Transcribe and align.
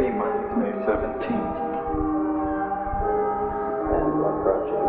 three 0.00 0.16
months, 0.16 0.48
May 0.56 0.72
17th. 0.88 1.60
And 3.92 4.08
what 4.16 4.36
you? 4.64 4.80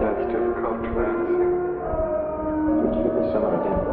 That's 0.00 0.22
difficult 0.32 0.80
to 0.80 0.90
answer. 1.04 1.44
Would 2.72 2.94
you 2.96 3.04
give 3.04 3.14
me 3.20 3.24
some 3.36 3.44
idea? 3.52 3.84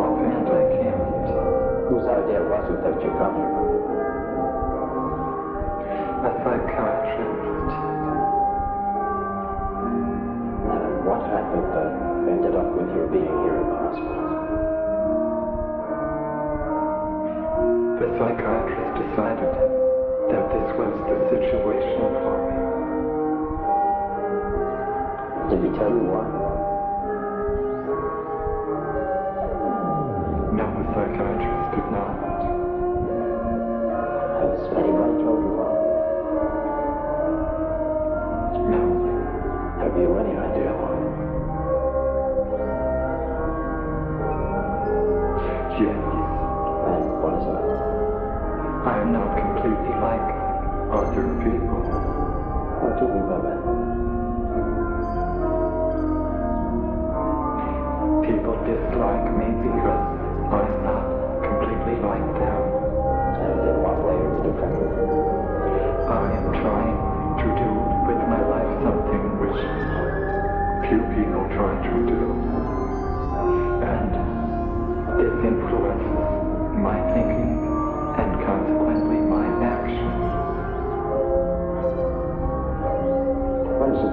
Offhand, 0.00 0.48
I 0.48 0.64
can't. 0.80 1.28
Whose 1.84 2.06
idea 2.08 2.40
was 2.48 2.64
it 2.72 2.80
that 2.80 2.96
you 3.04 3.10
come 3.20 3.36
here? 3.36 3.59
Psychiatrist 18.20 19.00
decided 19.00 19.48
that 20.28 20.44
this 20.52 20.68
was 20.76 20.92
the 21.08 21.16
situation 21.32 22.04
for 22.20 22.36
me. 22.36 22.52
Did 25.48 25.60
he 25.64 25.70
tell 25.72 25.88
you 25.88 26.04
why? 26.04 26.28
No, 30.52 30.68
the 30.68 30.84
psychiatrist 30.92 31.64
did 31.72 31.88
not. 31.96 32.12
Has 34.36 34.68
anybody 34.68 35.16
told 35.24 35.40
you 35.40 35.56
why? 35.56 35.72
No. 38.68 38.84
Have 39.80 39.96
you 39.96 40.12
any 40.20 40.36
idea 40.36 40.76
why? 40.76 40.92
Yes. 45.80 46.09
Not 49.10 49.36
completely 49.36 49.96
like 49.98 50.22
other 50.92 51.26
people. 51.42 51.69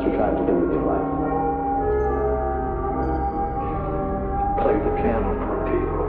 Trying 0.08 0.40
to 0.40 0.46
do 0.48 0.56
with 0.56 0.72
your 0.72 0.88
life? 0.88 1.04
Play 4.64 4.80
the 4.80 4.94
piano 5.04 5.36
for 5.46 5.58
people. 5.68 6.08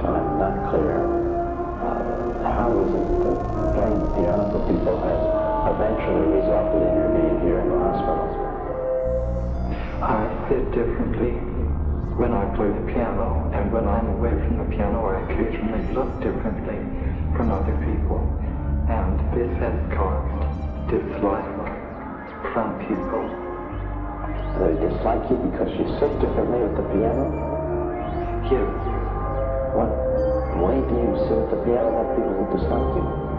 I'm 0.00 0.26
not 0.40 0.56
clear. 0.72 0.96
Uh, 0.96 2.40
how 2.40 2.72
is 2.72 2.90
it 2.96 3.04
that 3.20 3.38
playing 3.76 4.00
the 4.00 4.10
piano 4.16 4.48
for 4.48 4.64
people 4.64 4.96
has 4.96 5.20
eventually 5.70 6.40
resulted 6.40 6.88
in 6.88 6.92
your 6.98 7.10
being 7.12 7.38
here 7.44 7.60
in 7.60 7.68
the 7.68 7.78
hospital? 7.78 8.26
I 10.00 10.24
sit 10.48 10.72
differently 10.72 11.36
when 12.16 12.32
I 12.32 12.48
play 12.56 12.72
the 12.72 12.84
piano, 12.90 13.52
and 13.54 13.70
when 13.70 13.86
I'm 13.86 14.08
away 14.18 14.30
from 14.30 14.56
the 14.56 14.64
piano, 14.74 15.04
I 15.04 15.20
occasionally 15.28 15.84
look 15.92 16.10
differently 16.18 16.80
from 17.36 17.52
other 17.52 17.76
people. 17.84 18.24
And 18.88 19.20
this 19.36 19.52
has 19.60 19.76
caused 19.94 20.69
dislike 20.90 21.54
from 22.52 22.74
people. 22.82 23.24
They 24.58 24.74
dislike 24.74 25.22
you 25.30 25.38
because 25.46 25.70
you 25.78 25.86
sit 26.02 26.10
differently 26.18 26.66
at 26.66 26.74
the 26.74 26.82
piano? 26.90 27.30
Yes, 28.50 28.66
What 29.78 29.94
way 30.58 30.82
do 30.82 30.94
you 30.98 31.14
sit 31.30 31.38
at 31.38 31.50
the 31.54 31.60
piano 31.62 31.94
that 31.94 32.16
people 32.18 32.34
would 32.34 32.50
dislike 32.58 32.90
you? 32.98 33.29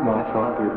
My 0.00 0.22
father 0.32 0.70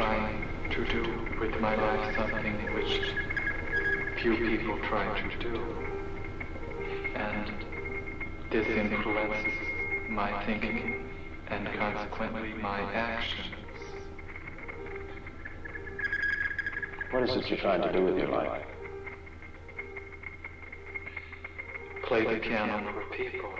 trying 0.00 0.42
to 0.70 0.84
do 0.86 1.02
with 1.38 1.60
my 1.60 1.74
life 1.74 2.16
something 2.16 2.54
which 2.74 3.12
few 4.22 4.34
people 4.34 4.78
try 4.88 5.04
to 5.20 5.38
do. 5.38 5.62
And 7.16 7.52
this 8.50 8.66
influences 8.66 9.52
my 10.08 10.42
thinking 10.46 11.06
and 11.48 11.68
consequently 11.74 12.54
my 12.54 12.80
actions. 12.94 13.54
What 17.10 17.24
is 17.24 17.36
it 17.36 17.50
you're 17.50 17.58
trying 17.58 17.82
to 17.82 17.92
do 17.92 18.02
with 18.02 18.16
your 18.16 18.28
life? 18.28 18.62
Play 22.04 22.24
the 22.24 22.40
piano 22.40 22.90
for 22.90 23.04
people. 23.14 23.50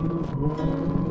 Thank 0.00 1.09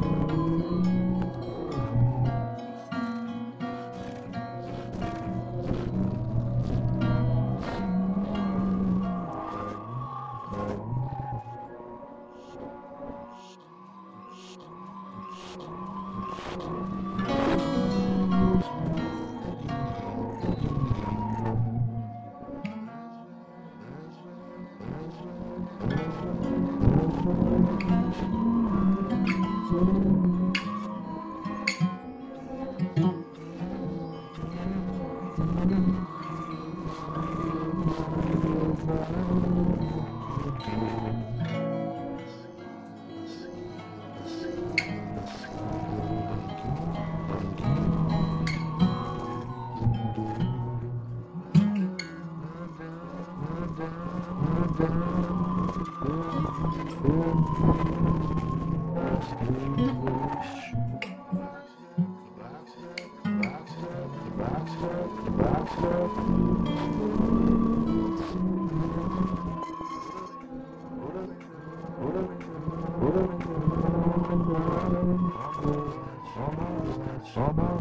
Shabbat 77.30 77.80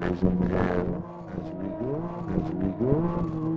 There's 0.00 0.22
a. 0.22 1.23
Here 1.34 1.54
we 1.54 1.68
go. 1.80 2.26
Here 2.28 2.54
we 2.54 2.68
go. 2.78 3.53